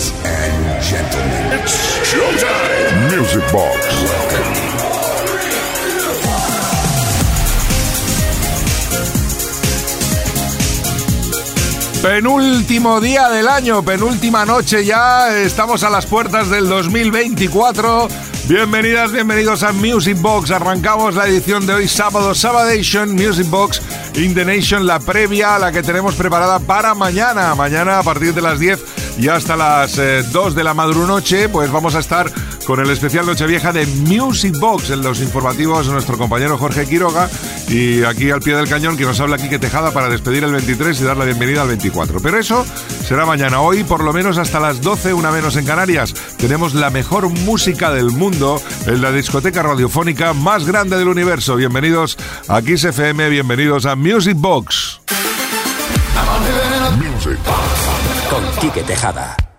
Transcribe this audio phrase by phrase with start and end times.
[0.00, 1.76] Ladies and gentlemen, it's
[2.08, 3.18] showtime.
[3.18, 3.76] Music Box.
[12.00, 18.08] Penúltimo día del año, penúltima noche ya, estamos a las puertas del 2024.
[18.48, 20.50] Bienvenidas, bienvenidos a Music Box.
[20.50, 23.82] Arrancamos la edición de hoy, sábado, Sabadation, Music Box
[24.14, 27.54] in the Nation, la previa, la que tenemos preparada para mañana.
[27.54, 31.70] Mañana a partir de las 10 y hasta las 2 eh, de la madrunoche, pues
[31.70, 32.32] vamos a estar
[32.64, 37.28] con el especial Nochevieja de Music Box en los informativos de nuestro compañero Jorge Quiroga
[37.68, 40.98] y aquí al pie del cañón que nos habla Quique Tejada para despedir el 23
[40.98, 42.20] y dar la bienvenida al 24.
[42.20, 42.64] Pero eso
[43.06, 43.60] será mañana.
[43.60, 47.90] Hoy, por lo menos hasta las 12, una menos en Canarias, tenemos la mejor música
[47.90, 51.56] del mundo en la discoteca radiofónica más grande del universo.
[51.56, 52.16] Bienvenidos
[52.48, 55.00] a Kiss FM, bienvenidos a Music Box.
[56.96, 59.49] Music Box con Quique Tejada.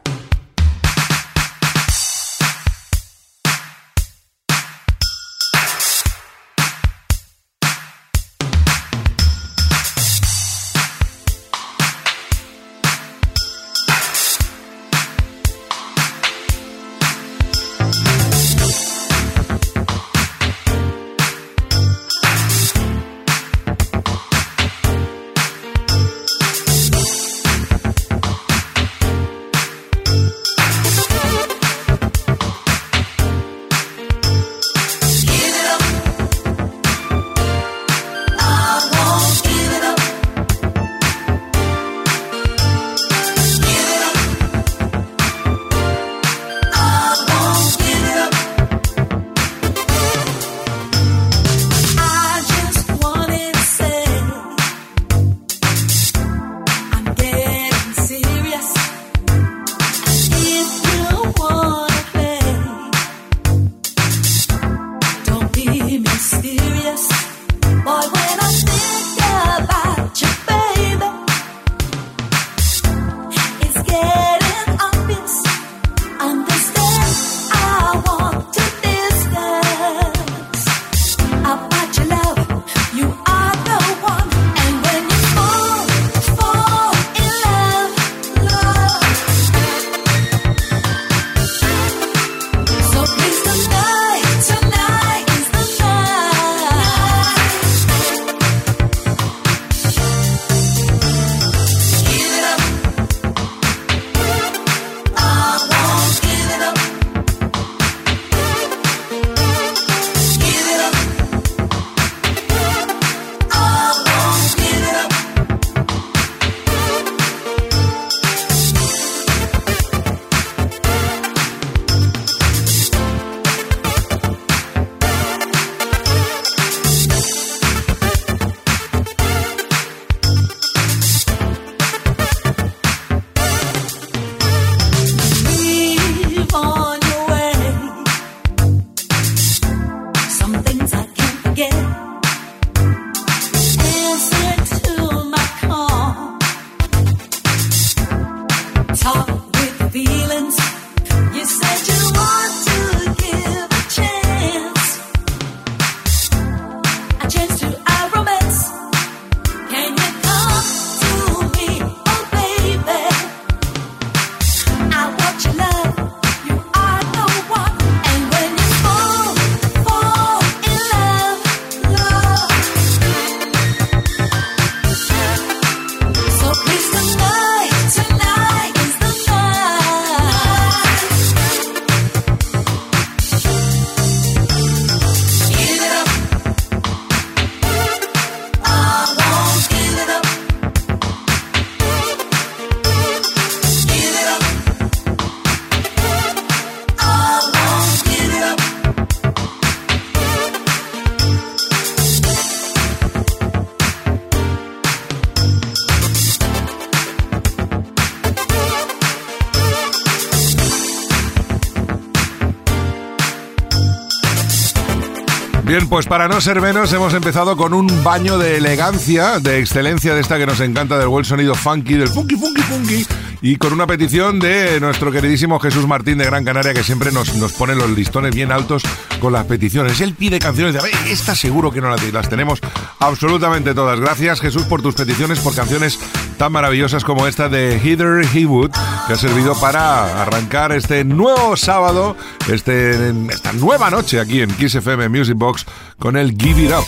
[215.91, 220.21] Pues para no ser menos, hemos empezado con un baño de elegancia, de excelencia de
[220.21, 223.05] esta que nos encanta, del buen sonido funky, del funky, funky, funky,
[223.41, 227.35] y con una petición de nuestro queridísimo Jesús Martín de Gran Canaria, que siempre nos,
[227.35, 228.83] nos pone los listones bien altos
[229.19, 229.99] con las peticiones.
[229.99, 230.79] Él pide canciones de,
[231.11, 232.61] está seguro que no las, las tenemos
[232.99, 233.99] absolutamente todas.
[233.99, 235.99] Gracias Jesús por tus peticiones, por canciones
[236.37, 238.71] tan maravillosas como esta de Heather Hewood,
[239.11, 242.15] que ha servido para arrancar este nuevo sábado,
[242.49, 245.65] este, esta nueva noche aquí en Kiss FM Music Box
[245.99, 246.85] con el Give It Up.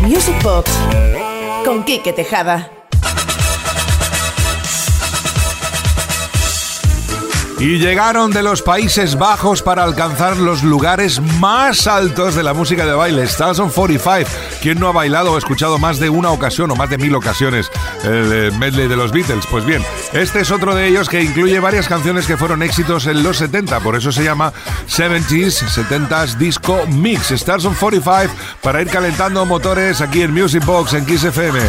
[0.00, 0.68] Music Box
[1.64, 2.83] con Kike Tejada.
[7.64, 12.84] Y llegaron de los Países Bajos para alcanzar los lugares más altos de la música
[12.84, 13.22] de baile.
[13.22, 14.30] Stars on 45.
[14.60, 17.70] ¿Quién no ha bailado o escuchado más de una ocasión o más de mil ocasiones
[18.02, 19.46] el medley de los Beatles?
[19.50, 19.82] Pues bien,
[20.12, 23.80] este es otro de ellos que incluye varias canciones que fueron éxitos en los 70.
[23.80, 24.52] Por eso se llama
[24.86, 27.30] 70s, 70s Disco Mix.
[27.30, 31.60] Stars on 45 para ir calentando motores aquí en Music Box en Kiss FM.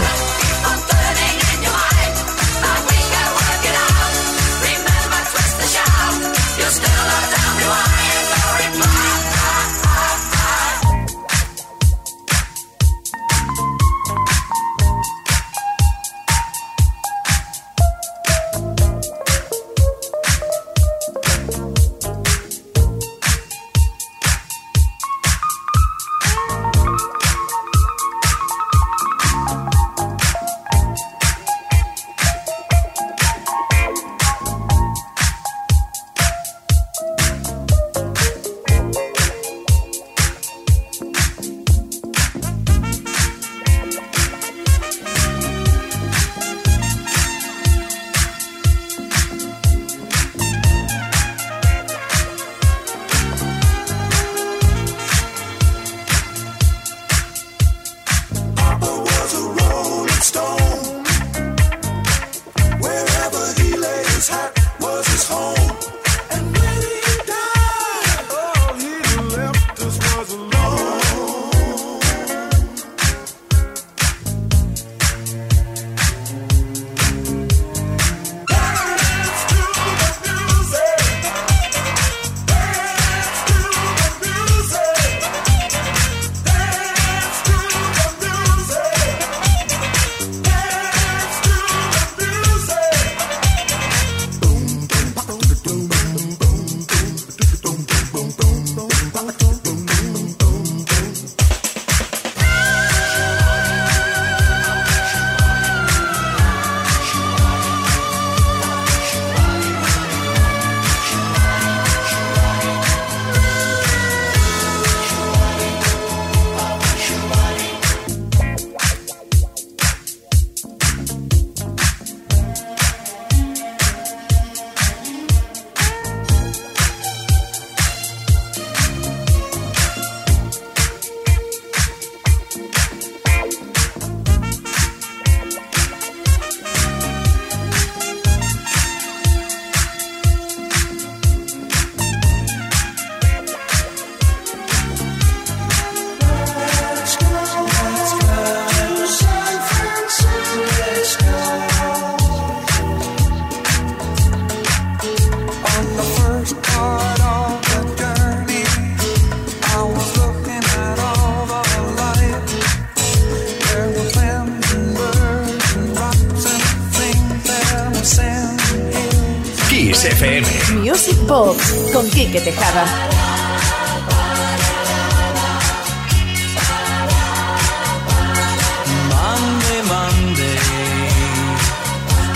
[171.92, 172.86] Con Quique Tejada.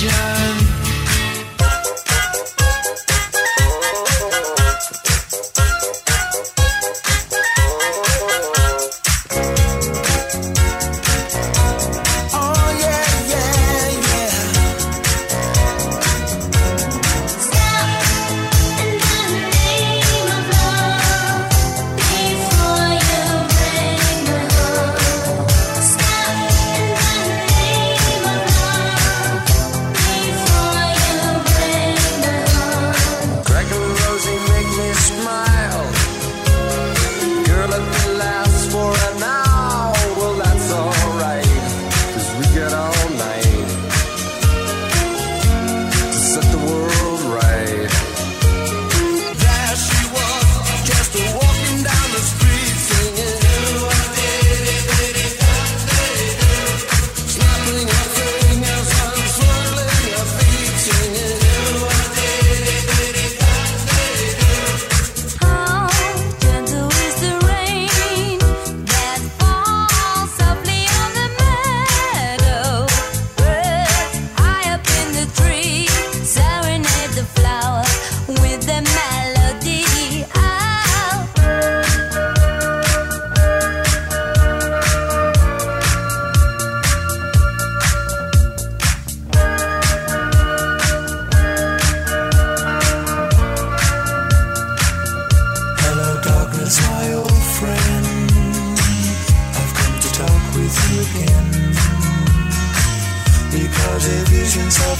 [0.01, 0.30] Yeah.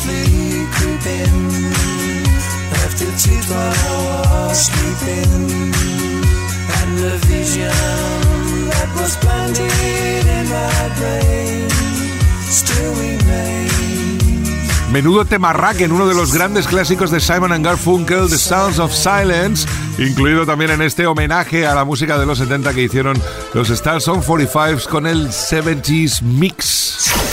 [0.02, 1.72] Softly creeping
[2.72, 3.02] left.
[14.92, 18.78] Menudo tema rack en uno de los grandes clásicos de Simon and Garfunkel, The Sounds
[18.78, 19.66] of Silence,
[19.98, 23.18] incluido también en este homenaje a la música de los 70 que hicieron
[23.54, 27.31] los Stars on 45 con el 70s Mix.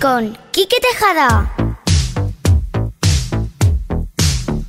[0.00, 1.67] Con Quique Tejada.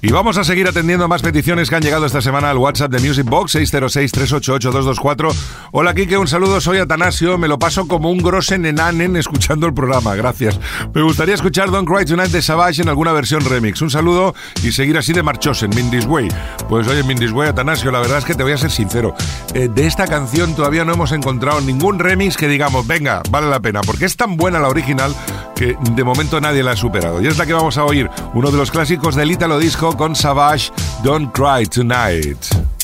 [0.01, 3.05] Y vamos a seguir atendiendo más peticiones que han llegado esta semana al WhatsApp de
[3.05, 5.35] Music Box 606-388-224.
[5.73, 9.73] Hola Kike, un saludo, soy Atanasio, me lo paso como un grosen enanen escuchando el
[9.73, 10.57] programa, gracias.
[10.93, 13.81] Me gustaría escuchar Don't Cry Tonight de Savage en alguna versión remix.
[13.81, 16.29] Un saludo y seguir así de marchos en Mindy's Way.
[16.69, 19.13] Pues oye, Mindy's Way, Atanasio, la verdad es que te voy a ser sincero.
[19.53, 23.59] eh, de esta canción todavía no hemos encontrado ningún remix que digamos, venga, vale la
[23.59, 25.13] pena, porque es tan buena la original
[25.57, 27.21] que de momento nadie la ha superado.
[27.21, 30.15] Y es la que vamos a oír, uno de los clásicos del Italo Disco con
[30.15, 30.72] Savage,
[31.03, 32.78] Don't Cry Tonight.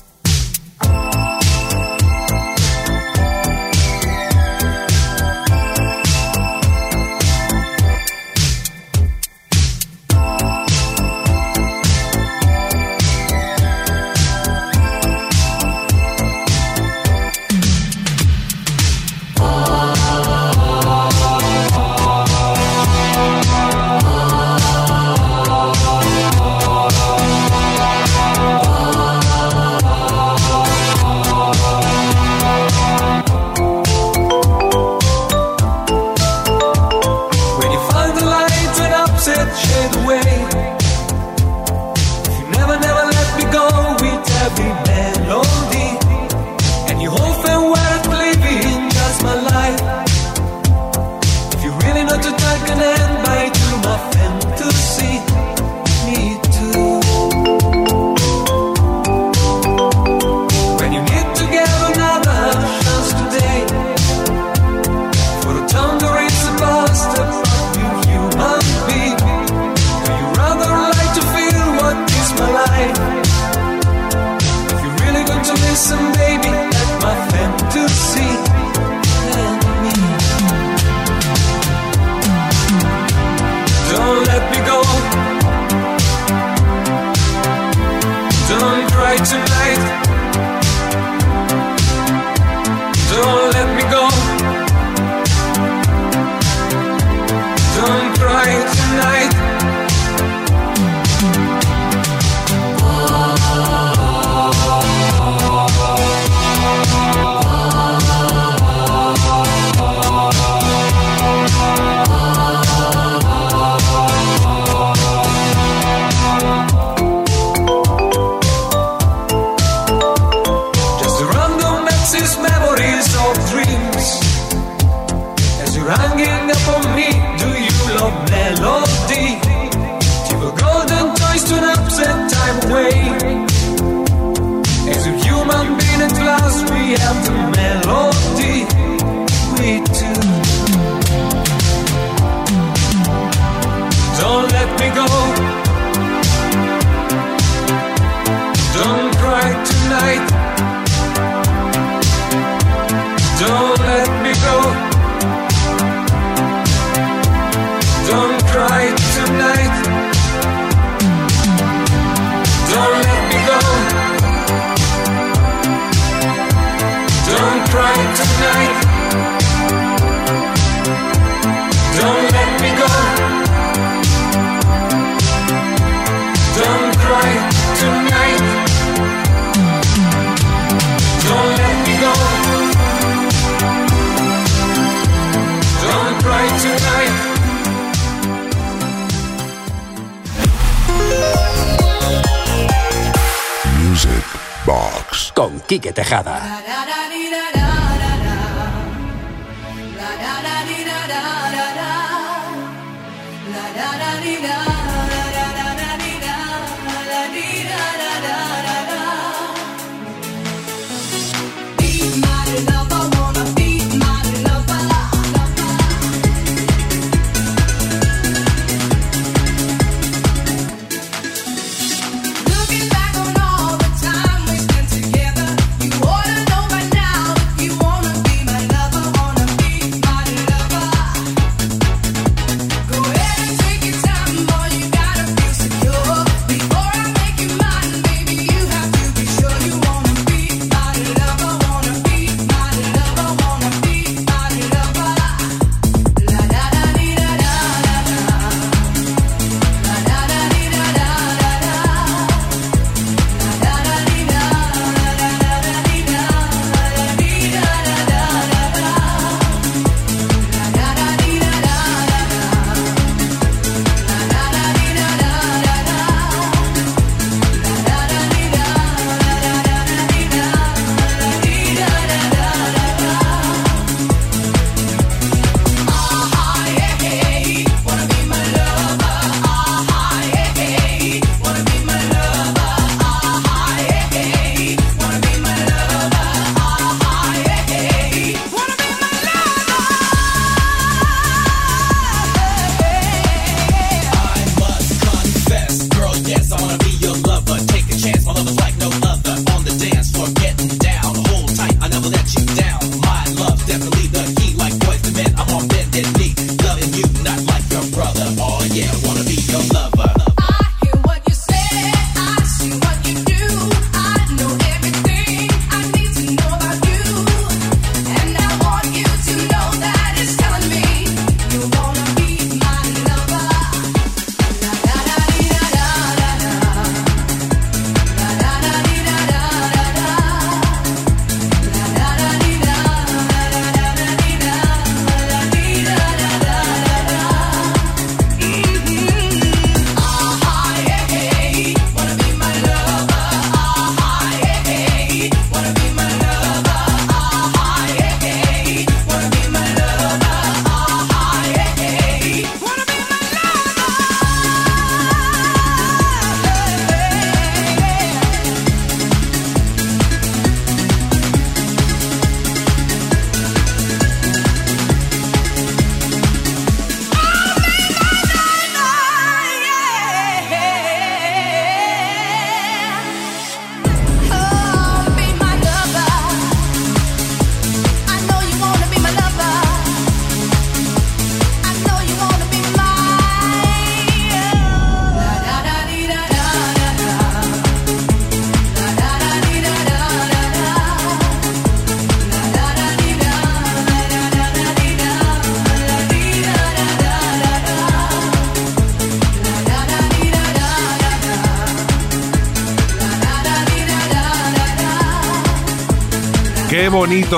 [195.45, 196.64] Con Quique Tejada.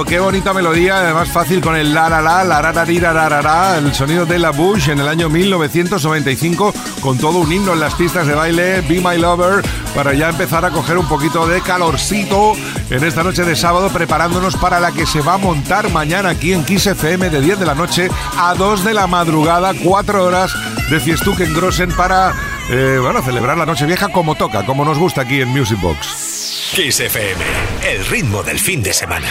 [0.05, 3.93] Qué bonita melodía, además fácil con el la la la, la ra, ra, ra, el
[3.93, 8.27] sonido de la Bush en el año 1995 con todo un himno en las pistas
[8.27, 9.63] de baile, Be My Lover,
[9.95, 12.53] para ya empezar a coger un poquito de calorcito
[12.89, 16.53] en esta noche de sábado preparándonos para la que se va a montar mañana aquí
[16.53, 20.53] en Kiss FM de 10 de la noche a 2 de la madrugada, 4 horas
[20.89, 22.33] de fiestuque en Grossen para
[22.69, 26.71] eh, bueno, celebrar la noche vieja como toca, como nos gusta aquí en Music Box.
[26.75, 27.43] Kiss FM,
[27.89, 29.27] el ritmo del fin de semana.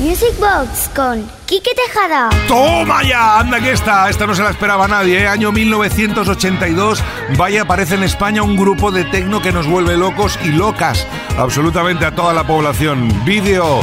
[0.00, 2.28] Music Box con Quique Tejada.
[2.48, 3.38] ¡Toma ya!
[3.38, 4.10] ¡Anda que esta!
[4.10, 5.28] Esta no se la esperaba nadie, ¿eh?
[5.28, 7.02] Año 1982.
[7.36, 11.06] Vaya, aparece en España un grupo de tecno que nos vuelve locos y locas
[11.38, 13.24] absolutamente a toda la población.
[13.24, 13.82] Vídeo.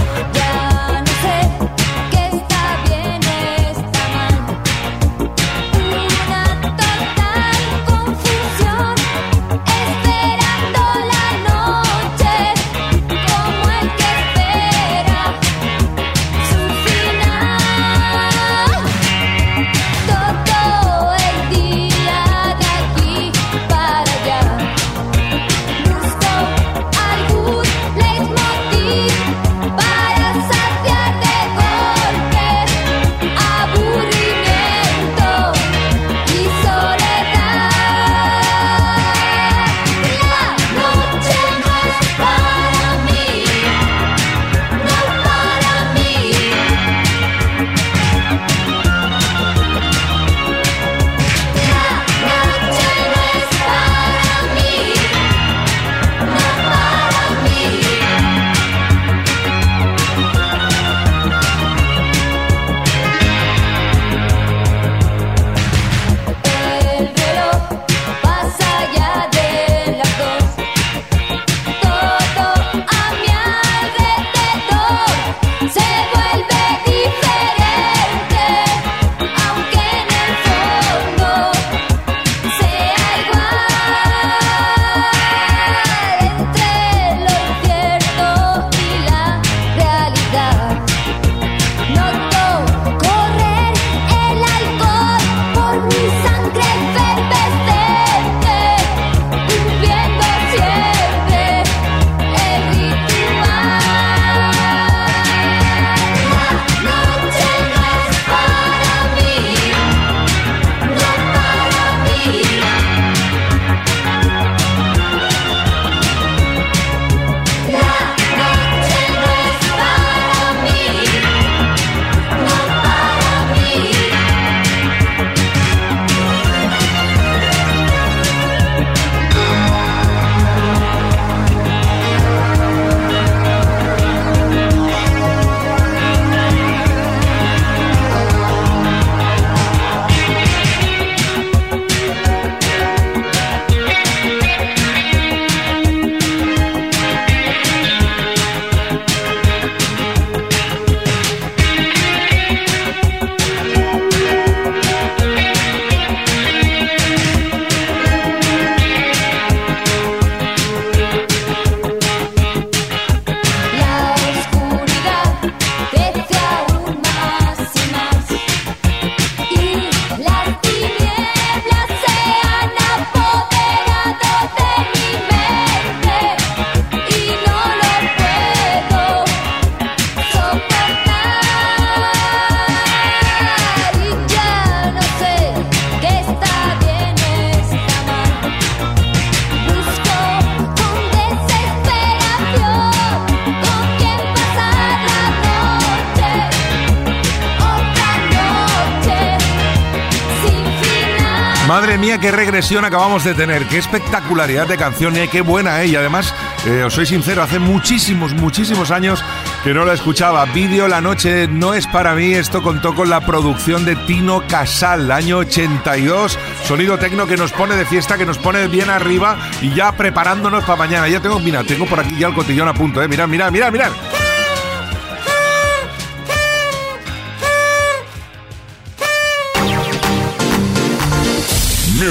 [201.71, 205.87] Madre mía, qué regresión acabamos de tener, qué espectacularidad de canción, eh, qué buena, eh.
[205.87, 209.23] Y además, eh, os soy sincero, hace muchísimos, muchísimos años
[209.63, 210.43] que no la escuchaba.
[210.47, 215.09] Vídeo La Noche no es para mí, esto contó con la producción de Tino Casal,
[215.11, 216.37] año 82.
[216.65, 220.65] Sonido tecno que nos pone de fiesta, que nos pone bien arriba y ya preparándonos
[220.65, 221.07] para mañana.
[221.07, 223.07] Ya tengo, mira, tengo por aquí ya el cotillón a punto, eh.
[223.07, 223.91] Mirad, mirad, mirad, mirad.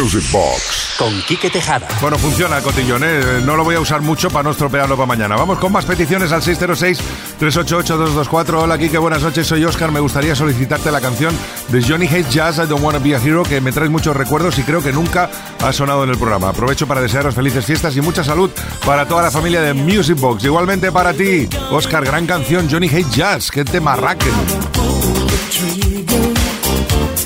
[0.01, 0.95] Music Box.
[0.99, 1.87] Con Quique Tejada.
[2.01, 3.43] Bueno, funciona el cotillón, ¿eh?
[3.45, 5.37] No lo voy a usar mucho para no estropearlo para mañana.
[5.37, 8.63] Vamos con más peticiones al 606-388-224.
[8.63, 9.47] Hola, Kike, buenas noches.
[9.47, 9.93] Soy Oscar.
[9.93, 11.37] Me gustaría solicitarte la canción
[11.69, 14.59] de Johnny Hates Jazz, I Don't Wanna Be a Hero, que me trae muchos recuerdos
[14.59, 15.29] y creo que nunca
[15.63, 16.49] ha sonado en el programa.
[16.49, 18.49] Aprovecho para desearos felices fiestas y mucha salud
[18.87, 20.45] para toda la familia de Music Box.
[20.45, 23.51] Igualmente para ti, Oscar, gran canción, Johnny Hates Jazz.
[23.51, 24.33] Que te marraquen.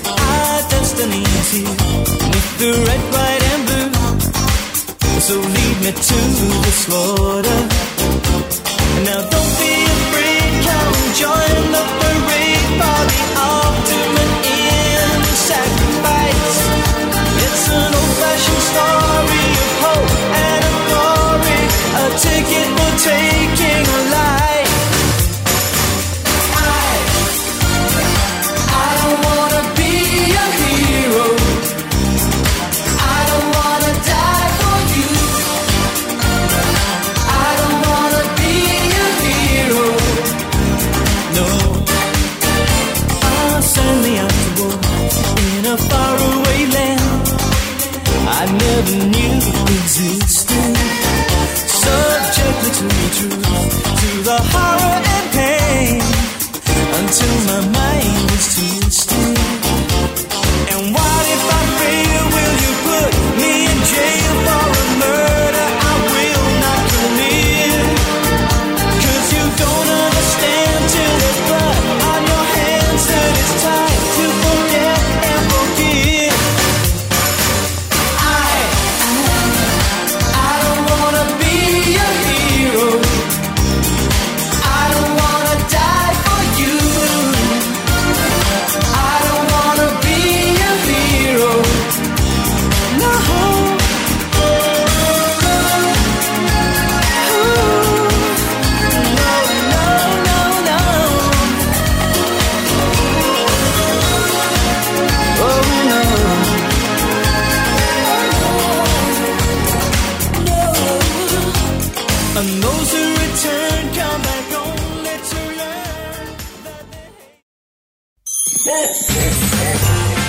[0.07, 2.24] Our destiny's here with
[2.65, 3.91] the red, white, and blue.
[5.21, 6.19] So lead me to
[6.65, 7.61] the slaughter.
[9.05, 12.04] Now don't be afraid, come join the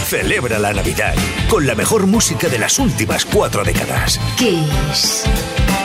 [0.07, 1.15] Celebra la Navidad
[1.47, 4.19] con la mejor música de las últimas cuatro décadas.
[4.37, 5.23] Kiss.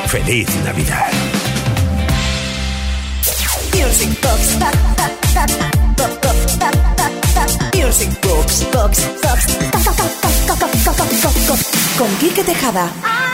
[0.07, 1.11] Feliz Navidad.
[3.73, 4.59] Music Box.
[4.59, 4.81] Box.
[8.73, 9.51] Box.
[11.97, 13.30] Con Quique Tejada.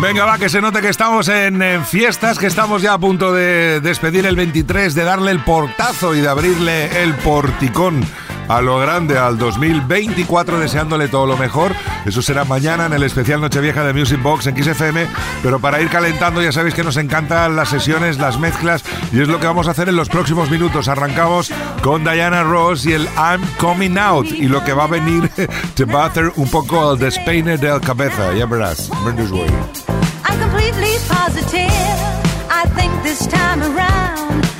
[0.00, 3.34] Venga, va, que se note que estamos en, en fiestas, que estamos ya a punto
[3.34, 8.02] de despedir el 23, de darle el portazo y de abrirle el porticón
[8.50, 11.72] a lo grande al 2024, deseándole todo lo mejor.
[12.04, 15.06] Eso será mañana en el especial Nochevieja de Music Box en XFM.
[15.40, 18.82] Pero para ir calentando, ya sabéis que nos encantan las sesiones, las mezclas,
[19.12, 20.88] y es lo que vamos a hacer en los próximos minutos.
[20.88, 25.30] Arrancamos con Diana Ross y el I'm Coming Out, y lo que va a venir
[25.74, 28.34] te va a hacer un poco el despeine del cabeza.
[28.34, 28.90] Ya verás.
[29.04, 29.46] Brenda's Way.
[30.28, 31.70] I'm completely positive.
[32.50, 34.59] I think this time around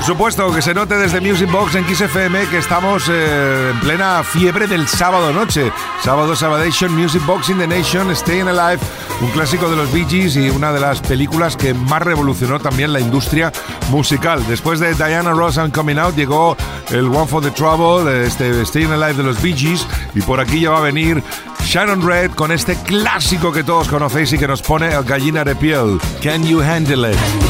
[0.00, 4.24] Por supuesto, que se note desde Music Box en XFM que estamos eh, en plena
[4.24, 5.70] fiebre del sábado noche.
[6.02, 8.82] Sábado, Sabadation, Music Box in the Nation, Staying Alive,
[9.20, 12.94] un clásico de los Bee Gees y una de las películas que más revolucionó también
[12.94, 13.52] la industria
[13.90, 14.42] musical.
[14.48, 16.56] Después de Diana Ross and Coming Out llegó
[16.88, 20.40] el One for the Trouble, eh, este Staying Alive de los Bee Gees y por
[20.40, 21.22] aquí ya va a venir
[21.62, 25.54] Sharon Red con este clásico que todos conocéis y que nos pone el gallina de
[25.54, 26.00] piel.
[26.22, 27.49] Can you handle it?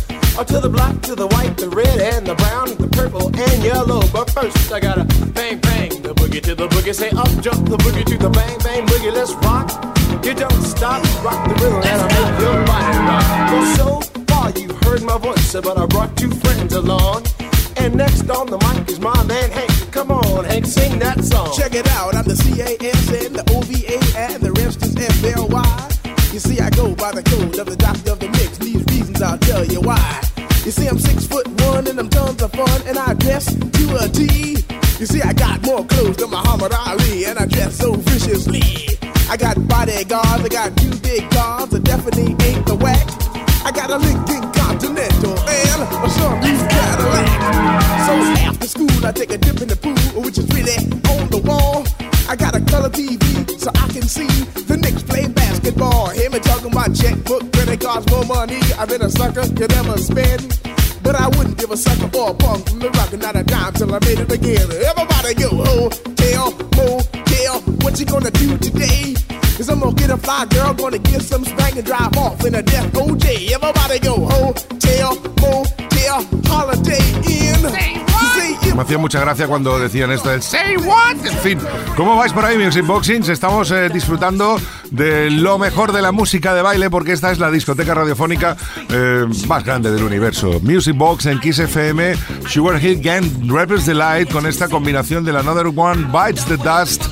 [0.41, 3.63] Oh, to the black, to the white, the red, and the brown, the purple, and
[3.63, 4.01] yellow.
[4.11, 5.05] But first, I gotta
[5.37, 6.95] bang, bang, the boogie to the boogie.
[6.95, 9.13] Say up, jump the boogie to the bang, bang, boogie.
[9.13, 9.69] Let's rock.
[10.25, 13.51] You don't stop, rock the rhythm, and I make your body rock.
[13.53, 17.27] Well, so far you've heard my voice, but I brought two friends along.
[17.77, 19.69] And next on the mic is my man Hank.
[19.91, 21.53] Come on, Hank, sing that song.
[21.55, 25.91] Check it out, I'm the C-A-S-N, the O-V-A, and the rest is F-L-Y.
[26.33, 28.57] You see, I go by the code of the doctor of the mix.
[28.57, 30.30] These reasons I'll tell you why.
[30.63, 33.95] You see, I'm six foot one and I'm tons of fun, and I dress to
[33.97, 34.57] a T.
[34.99, 38.61] You see, I got more clothes than Muhammad Ali, and I dress so viciously.
[39.27, 43.07] I got bodyguards, I got two big cars, I definitely ain't the whack.
[43.65, 47.27] I got a Lincoln Continental and a sunroof Cadillac.
[48.05, 48.13] So
[48.45, 50.77] after school, I take a dip in the pool, which is really
[51.09, 51.87] on the wall.
[52.29, 53.19] I got a color TV
[53.59, 54.29] so I can see
[55.61, 56.09] basketball.
[56.09, 58.59] Hear me talking about checkbook, credit cards, more money.
[58.77, 60.59] I've been a sucker you never spend.
[61.03, 63.43] But I wouldn't give a sucker for a punk from the rock and not a
[63.43, 64.69] dime till I made it again.
[64.71, 69.15] Everybody go, hotel, motel, what you gonna do today?
[69.57, 72.55] Cause I'm gonna get a fly girl, gonna get some spank and drive off in
[72.55, 73.51] a death OJ.
[73.51, 74.25] Everybody go,
[78.81, 81.23] Hacía mucha gracia cuando decían esto del Say what?
[81.23, 81.59] En fin,
[81.95, 83.29] ¿cómo vais por ahí, Music Boxings?
[83.29, 84.59] Estamos eh, disfrutando
[84.89, 88.57] de lo mejor de la música de baile porque esta es la discoteca radiofónica
[88.89, 90.59] eh, más grande del universo.
[90.63, 92.15] Music Box en Kiss FM,
[92.47, 97.05] Sugar Hill Gang, Rebels Delight con esta combinación del Another One Bites the Dust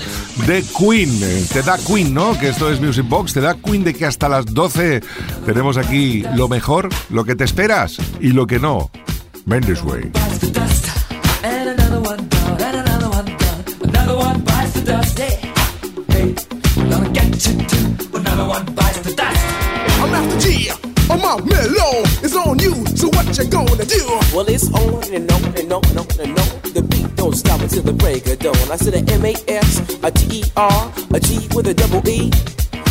[0.48, 1.20] de Queen.
[1.22, 2.36] Eh, Te da Queen, ¿no?
[2.40, 3.34] Que esto es Music Box.
[3.34, 5.02] Te da Queen de que hasta las 12
[5.46, 8.90] tenemos aquí lo mejor, lo que te esperas y lo que no.
[9.46, 10.12] Mendes Way.
[11.42, 15.20] Bites and another one down, and another one down, another one bites the dust.
[15.20, 15.54] Hey,
[16.10, 16.34] hey,
[16.90, 18.18] gonna get you too.
[18.18, 19.40] Another one bites the dust.
[20.02, 20.70] I'm after G.
[21.10, 22.04] I'm out mellow.
[22.24, 22.74] It's on you.
[22.96, 24.06] So what you gonna do?
[24.34, 26.74] Well, it's on and on and on and on and on.
[26.74, 28.72] The beat don't stop until the break of dawn.
[28.72, 32.08] I said a M A S, a T E R, a G with a double
[32.08, 32.32] E.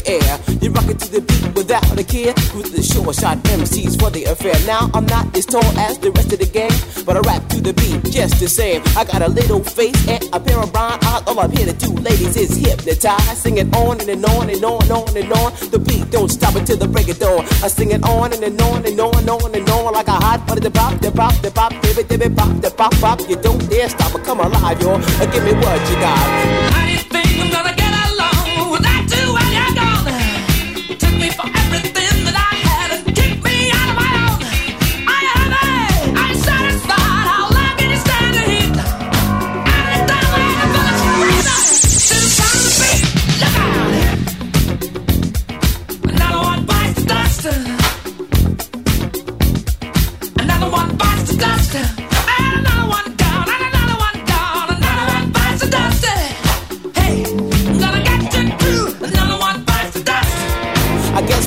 [0.00, 0.40] dairy air.
[0.60, 2.34] You rock it to the beat without a care.
[2.54, 4.54] With the short shot MCs for the affair.
[4.66, 6.72] Now I'm not as tall as the rest of the gang,
[7.04, 8.82] but I rap to the beat just the same.
[8.96, 11.22] I got a little face and a pair of brown eyes.
[11.26, 13.38] All I'm here to do, ladies, is hypnotize.
[13.38, 15.52] Sing it on and, and on and on and on and on.
[15.70, 17.44] The beat don't stop until the break of dawn.
[17.62, 20.18] I sing it on and, and on and on and on and on like a
[20.18, 20.60] hot butter.
[20.60, 23.20] The pop, the pop, the pop, dibby, dibby, pop, the pop, pop.
[23.28, 24.76] You don't dare stop or come alive.
[24.82, 26.16] Uh, Give me what you got.
[26.72, 27.85] How do you think I'm gonna get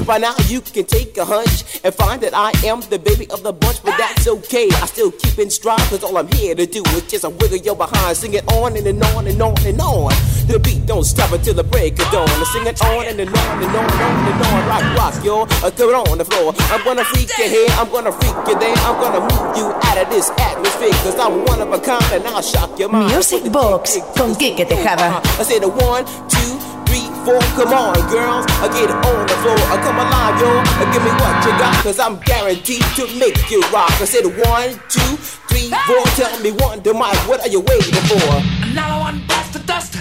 [0.09, 3.43] by now you can take a hunch and find that I am the baby of
[3.43, 4.65] the bunch, but that's okay.
[4.81, 7.61] I still keep in stride, cause all I'm here to do is just a wiggle
[7.61, 10.09] your behind, sing it on and, and on and on and on.
[10.49, 12.25] The beat don't stop until the break of dawn.
[12.27, 14.59] I sing it on and, and on and on and on and on.
[14.65, 16.57] Rock, rock, yo, uh, throw it on the floor.
[16.73, 18.77] I'm gonna freak you here, I'm gonna freak you there.
[18.89, 22.25] I'm gonna move you out of this atmosphere, cause I'm one of a kind and
[22.25, 23.13] I'll shock your mind.
[23.13, 25.21] Music Box con Quique Tejada.
[25.21, 26.01] I said a one,
[26.33, 26.57] two,
[26.89, 27.39] three, four.
[27.53, 29.59] Come on, girls, I get on the floor.
[29.69, 30.49] I come alive, yo.
[30.81, 33.93] I give me what you got, cause I'm guaranteed to make you rock.
[34.01, 35.11] I said one, two,
[35.47, 36.03] three, four.
[36.17, 38.25] Tell me one, the mic, what are you waiting for?
[38.65, 39.95] Another one bites the dust.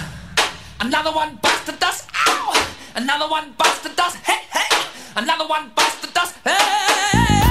[0.79, 2.09] Another one bites the dust.
[2.27, 2.67] Ow!
[2.95, 4.17] Another one bites the dust.
[4.17, 4.69] Hey, hey!
[5.15, 6.35] Another one bites the dust.
[6.43, 7.48] Hey!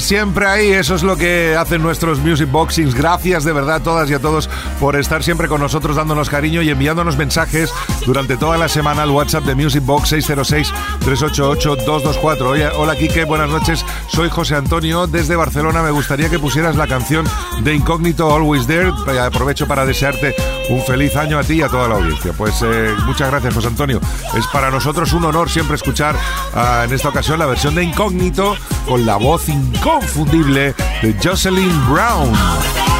[0.00, 2.94] Siempre ahí, eso es lo que hacen nuestros Music Boxings.
[2.94, 4.48] Gracias de verdad a todas y a todos
[4.80, 7.72] por estar siempre con nosotros, dándonos cariño y enviándonos mensajes
[8.06, 12.40] durante toda la semana al WhatsApp de Music Box 606-388-224.
[12.42, 15.82] Oye, hola Kike, buenas noches, soy José Antonio desde Barcelona.
[15.82, 17.26] Me gustaría que pusieras la canción
[17.62, 18.92] de Incógnito Always There.
[19.20, 20.34] Aprovecho para desearte
[20.68, 22.32] un feliz año a ti y a toda la audiencia.
[22.32, 24.00] Pues eh, muchas gracias, José Antonio.
[24.36, 26.16] Es para nosotros un honor siempre escuchar
[26.54, 28.56] ah, en esta ocasión la versión de Incógnito
[28.86, 32.97] con la voz inconfundible de Jocelyn Brown.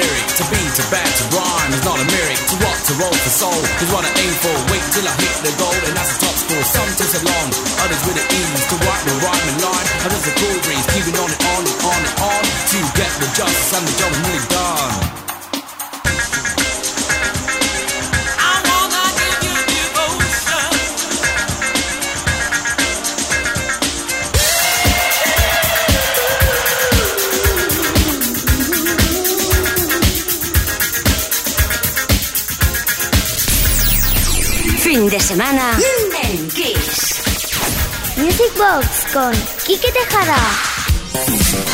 [0.00, 0.26] Lyric.
[0.40, 2.40] To be, to bad, to rhyme is not a lyric.
[2.50, 4.56] To rock, to roll for soul is what I aim for.
[4.72, 6.64] Wait till I hit the goal, and that's the top score.
[6.64, 7.48] Some takes a long,
[7.84, 8.64] others with the ease.
[8.72, 10.86] To write the rhyme and line, others a cool breeze.
[10.96, 12.42] Keeping on and on and on and on.
[12.72, 15.09] To get the justice and the job is nearly done.
[35.30, 35.78] Semana
[36.24, 37.22] en Kiss.
[38.16, 39.32] Music Box con
[39.64, 41.69] Quique Tejada.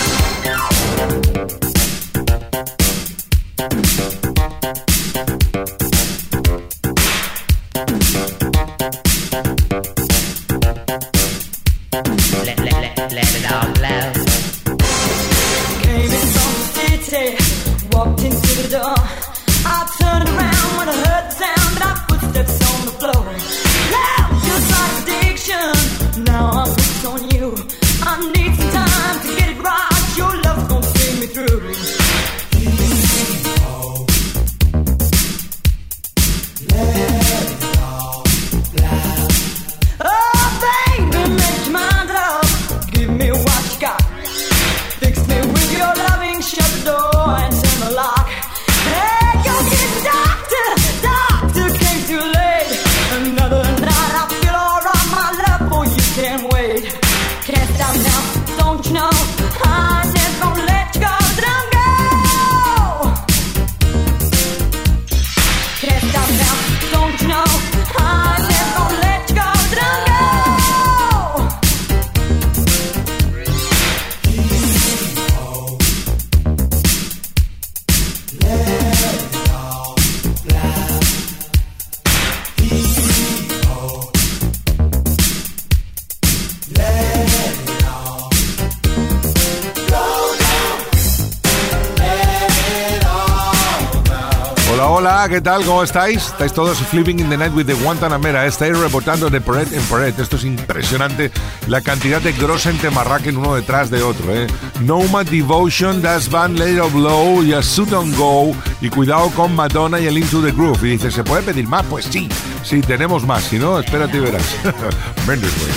[95.36, 95.66] ¿Qué tal?
[95.66, 96.28] ¿Cómo estáis?
[96.28, 98.46] Estáis todos flipping in the night with the Guantanamera.
[98.46, 100.18] Estáis reportando de pared en pared.
[100.18, 101.30] Esto es impresionante.
[101.68, 104.46] La cantidad de grosen temarraquen uno detrás de otro, ¿eh?
[104.80, 108.56] Nomad Devotion, Das Van Let It Blow y A Suit on Go.
[108.80, 110.82] Y cuidado con Madonna y el Into the Groove.
[110.84, 111.84] Y dice, ¿se puede pedir más?
[111.84, 112.30] Pues sí,
[112.62, 113.44] sí, tenemos más.
[113.44, 114.56] Si no, espérate y verás.
[115.26, 115.70] Mendes, güey.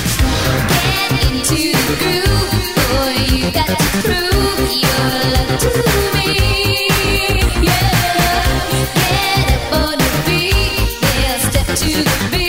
[11.80, 12.49] To the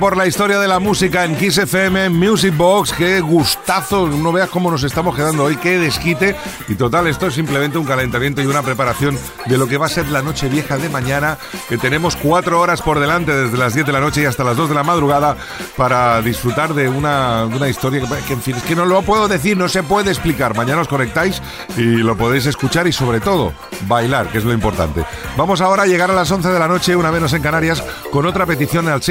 [0.00, 4.48] por la historia de la música en Kiss FM, Music Box, qué gustazo, no veas
[4.48, 6.34] cómo nos estamos quedando hoy, qué desquite.
[6.68, 9.90] Y total, esto es simplemente un calentamiento y una preparación de lo que va a
[9.90, 11.36] ser la noche vieja de mañana,
[11.68, 14.56] que tenemos cuatro horas por delante, desde las 10 de la noche y hasta las
[14.56, 15.36] 2 de la madrugada,
[15.76, 19.58] para disfrutar de una, una historia que, en fin, es que no lo puedo decir,
[19.58, 20.56] no se puede explicar.
[20.56, 21.42] Mañana os conectáis
[21.76, 23.52] y lo podéis escuchar y sobre todo,
[23.86, 25.04] bailar, que es lo importante.
[25.36, 28.24] Vamos ahora a llegar a las 11 de la noche, una menos en Canarias, con
[28.24, 29.02] otra petición al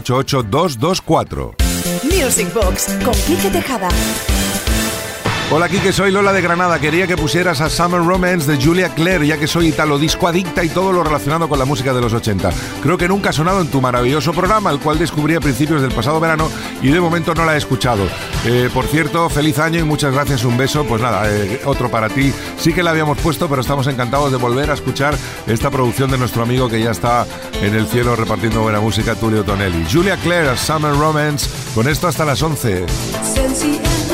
[0.00, 1.54] 606-388-224.
[2.04, 3.88] Music Box con Quique Tejada.
[5.48, 6.80] Hola Kike, soy Lola de Granada.
[6.80, 10.64] Quería que pusieras a Summer Romance de Julia Clare, ya que soy italo disco adicta
[10.64, 12.50] y todo lo relacionado con la música de los 80.
[12.82, 15.92] Creo que nunca ha sonado en tu maravilloso programa, el cual descubrí a principios del
[15.92, 16.50] pasado verano
[16.82, 18.08] y de momento no la he escuchado.
[18.44, 20.84] Eh, por cierto, feliz año y muchas gracias, un beso.
[20.84, 22.32] Pues nada, eh, otro para ti.
[22.58, 25.16] Sí que la habíamos puesto, pero estamos encantados de volver a escuchar
[25.46, 27.24] esta producción de nuestro amigo que ya está
[27.62, 29.86] en el cielo repartiendo buena música, Tulio Tonelli.
[29.90, 31.48] Julia Clare, Summer Romance.
[31.72, 32.84] Con esto hasta las 11.
[33.22, 34.05] Since the end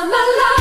[0.00, 0.57] I'm alive.